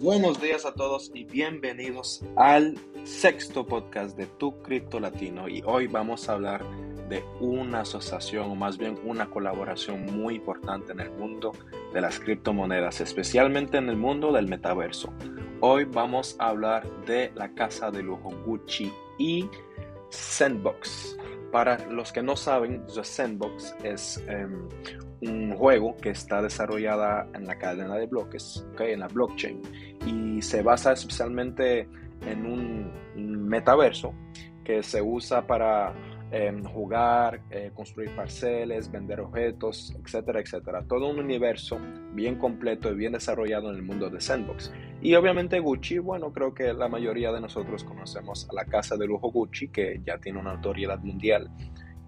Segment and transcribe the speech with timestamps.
[0.00, 5.88] Buenos días a todos y bienvenidos al sexto podcast de Tu Cripto Latino y hoy
[5.88, 6.64] vamos a hablar
[7.10, 11.52] de una asociación o más bien una colaboración muy importante en el mundo
[11.92, 15.12] de las criptomonedas, especialmente en el mundo del metaverso.
[15.60, 19.50] Hoy vamos a hablar de la casa de lujo Gucci y
[20.08, 21.18] Sandbox.
[21.50, 24.68] Para los que no saben, The Sandbox es um,
[25.28, 29.60] un juego que está desarrollada en la cadena de bloques, okay, en la blockchain,
[30.06, 31.88] y se basa especialmente
[32.22, 34.14] en un metaverso
[34.64, 35.92] que se usa para
[36.32, 40.84] eh, jugar, eh, construir parcelas, vender objetos, etcétera, etcétera.
[40.88, 41.78] Todo un universo
[42.12, 44.72] bien completo y bien desarrollado en el mundo de Sandbox.
[45.02, 49.06] Y obviamente Gucci, bueno, creo que la mayoría de nosotros conocemos a la casa de
[49.06, 51.50] lujo Gucci, que ya tiene una autoridad mundial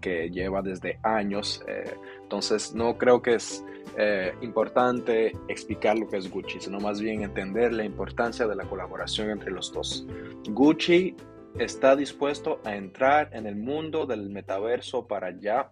[0.00, 1.62] que lleva desde años.
[1.66, 3.64] Eh, entonces, no creo que es
[3.96, 8.64] eh, importante explicar lo que es Gucci, sino más bien entender la importancia de la
[8.64, 10.06] colaboración entre los dos.
[10.48, 11.14] Gucci
[11.58, 15.70] está dispuesto a entrar en el mundo del metaverso para ya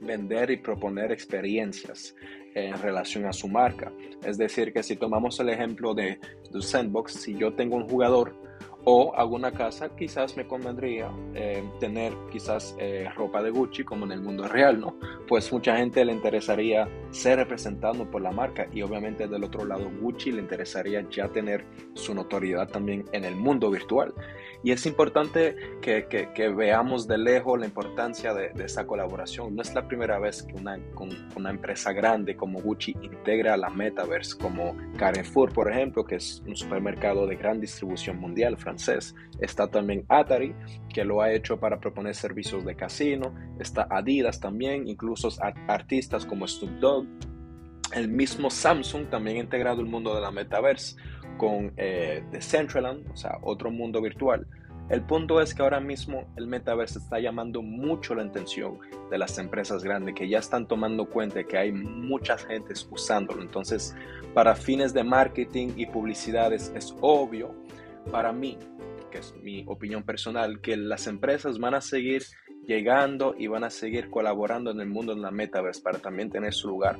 [0.00, 2.14] vender y proponer experiencias
[2.54, 3.92] en relación a su marca.
[4.24, 6.18] Es decir, que si tomamos el ejemplo de,
[6.50, 8.34] de Sandbox, si yo tengo un jugador
[8.84, 14.12] o alguna casa, quizás me convendría eh, tener quizás eh, ropa de Gucci como en
[14.12, 14.96] el mundo real, ¿no?
[15.28, 19.88] Pues mucha gente le interesaría ser representado por la marca y obviamente del otro lado
[20.00, 24.12] Gucci le interesaría ya tener su notoriedad también en el mundo virtual.
[24.64, 29.56] Y es importante que, que, veamos de lejos la importancia de, de, esa colaboración.
[29.56, 30.78] No es la primera vez que una,
[31.34, 36.56] una empresa grande como Gucci integra la Metaverse, como Carrefour, por ejemplo, que es un
[36.56, 38.56] supermercado de gran distribución mundial
[39.40, 40.54] Está también Atari,
[40.92, 43.34] que lo ha hecho para proponer servicios de casino.
[43.58, 45.28] Está Adidas también, incluso
[45.68, 47.06] artistas como Snoop Dogg.
[47.92, 50.96] El mismo Samsung también ha integrado el mundo de la metaverse
[51.36, 54.46] con eh, Decentraland, o sea, otro mundo virtual.
[54.88, 58.78] El punto es que ahora mismo el metaverse está llamando mucho la atención
[59.10, 63.42] de las empresas grandes que ya están tomando cuenta que hay muchas gentes usándolo.
[63.42, 63.94] Entonces,
[64.34, 67.54] para fines de marketing y publicidades es obvio
[68.10, 68.58] para mí,
[69.10, 72.24] que es mi opinión personal, que las empresas van a seguir
[72.66, 76.52] llegando y van a seguir colaborando en el mundo de la metaverse para también tener
[76.52, 76.98] su lugar.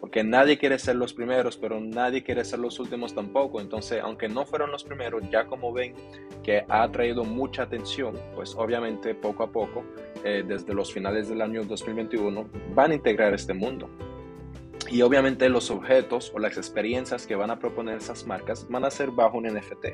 [0.00, 3.60] Porque nadie quiere ser los primeros, pero nadie quiere ser los últimos tampoco.
[3.60, 5.94] Entonces, aunque no fueron los primeros, ya como ven
[6.42, 9.84] que ha traído mucha atención, pues obviamente poco a poco,
[10.24, 13.88] eh, desde los finales del año 2021, van a integrar este mundo.
[14.90, 18.90] Y obviamente los objetos o las experiencias que van a proponer esas marcas van a
[18.90, 19.86] ser bajo un NFT.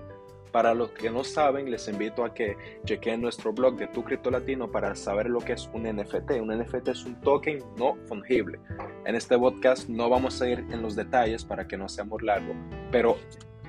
[0.52, 4.30] Para los que no saben, les invito a que chequen nuestro blog de Tu Cripto
[4.30, 6.32] Latino para saber lo que es un NFT.
[6.40, 8.58] Un NFT es un token no fungible.
[9.04, 12.22] En este podcast no vamos a ir en los detalles para que no sea muy
[12.24, 12.54] largo,
[12.90, 13.16] pero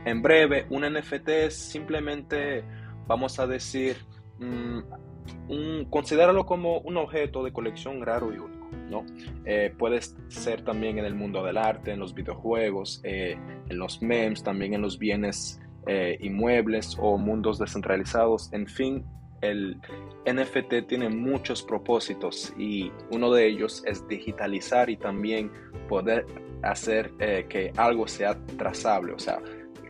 [0.06, 2.64] en breve, un NFT es simplemente,
[3.08, 3.98] vamos a decir,
[4.40, 8.68] un, considéralo como un objeto de colección raro y único.
[8.90, 9.06] ¿no?
[9.46, 10.00] Eh, puede
[10.30, 13.38] ser también en el mundo del arte, en los videojuegos, eh,
[13.70, 18.52] en los memes, también en los bienes eh, inmuebles o mundos descentralizados.
[18.54, 19.04] En fin,
[19.42, 19.78] el
[20.26, 25.52] NFT tiene muchos propósitos y uno de ellos es digitalizar y también
[25.90, 26.26] poder
[26.62, 29.42] hacer eh, que algo sea trazable, o sea,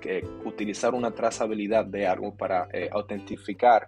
[0.02, 3.88] que utilizar una trazabilidad de algo para eh, autentificar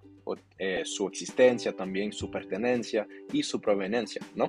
[0.85, 4.47] su existencia, también su pertenencia y su proveniencia, ¿no?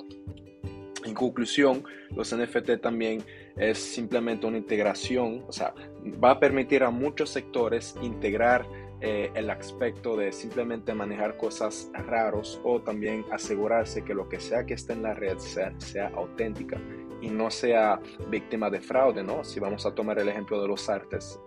[1.15, 3.25] Conclusión, los NFT también
[3.57, 5.75] es simplemente una integración, o sea,
[6.23, 8.67] va a permitir a muchos sectores integrar
[9.01, 14.65] eh, el aspecto de simplemente manejar cosas raros o también asegurarse que lo que sea
[14.65, 16.81] que esté en la red sea auténtica
[17.21, 19.45] y no sea víctima de fraude, ¿no?
[19.45, 21.39] Si vamos a tomar el ejemplo de los artes,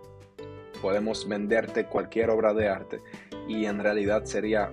[0.80, 3.00] podemos venderte cualquier obra de arte
[3.48, 4.72] y en realidad sería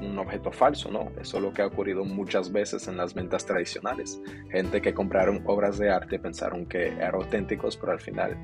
[0.00, 1.10] un objeto falso, ¿no?
[1.20, 4.20] Es lo que ha ocurrido muchas veces en las ventas tradicionales.
[4.50, 8.36] Gente que compraron obras de arte pensaron que eran auténticos, pero al final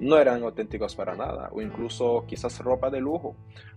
[0.00, 3.36] no eran auténticos para nada, o incluso quizás ropa de lujo.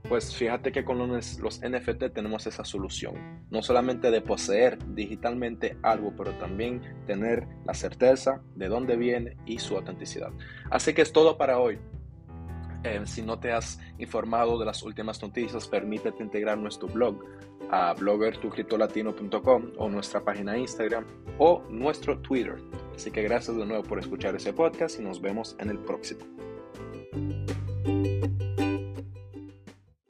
[0.09, 6.13] Pues fíjate que con los NFT tenemos esa solución, no solamente de poseer digitalmente algo,
[6.17, 10.31] pero también tener la certeza de dónde viene y su autenticidad.
[10.71, 11.77] Así que es todo para hoy.
[12.87, 17.21] Eh, si no te has informado de las últimas noticias, permítete integrar nuestro blog
[17.69, 21.05] a bloggertucriptolatino.com o nuestra página Instagram
[21.37, 22.55] o nuestro Twitter.
[22.95, 26.21] Así que gracias de nuevo por escuchar ese podcast y nos vemos en el próximo.